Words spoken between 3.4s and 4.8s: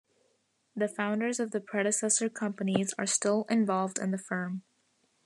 involved in the firm.